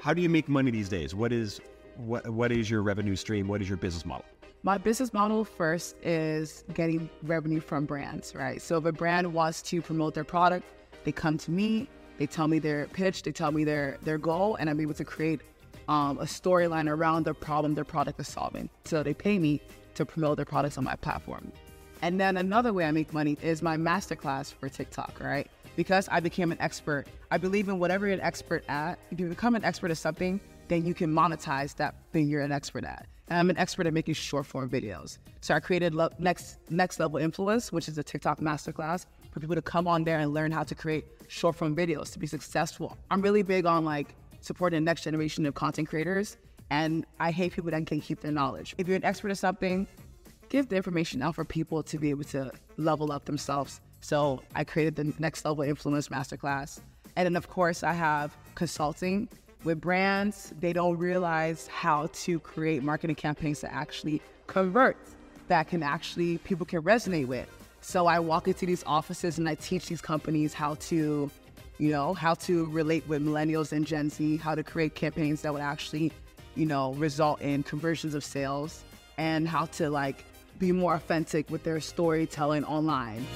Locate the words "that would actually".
75.42-76.12